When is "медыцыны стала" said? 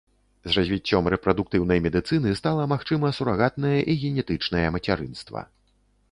1.85-2.65